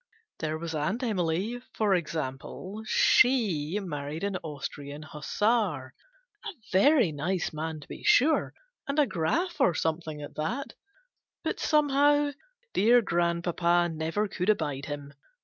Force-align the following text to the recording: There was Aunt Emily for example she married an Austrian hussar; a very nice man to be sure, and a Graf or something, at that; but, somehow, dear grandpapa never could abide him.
There 0.39 0.57
was 0.57 0.73
Aunt 0.73 1.03
Emily 1.03 1.61
for 1.75 1.93
example 1.93 2.83
she 2.87 3.79
married 3.79 4.23
an 4.23 4.35
Austrian 4.37 5.03
hussar; 5.03 5.93
a 6.43 6.49
very 6.71 7.11
nice 7.11 7.53
man 7.53 7.81
to 7.81 7.87
be 7.87 8.01
sure, 8.01 8.55
and 8.87 8.97
a 8.97 9.05
Graf 9.05 9.61
or 9.61 9.75
something, 9.75 10.19
at 10.23 10.33
that; 10.37 10.73
but, 11.43 11.59
somehow, 11.59 12.31
dear 12.73 13.03
grandpapa 13.03 13.89
never 13.93 14.27
could 14.27 14.49
abide 14.49 14.85
him. 14.87 15.13